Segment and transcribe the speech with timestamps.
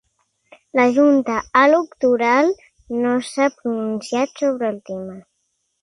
[0.79, 2.51] La junta electoral
[3.05, 5.19] no s'ha pronunciat sobre el tema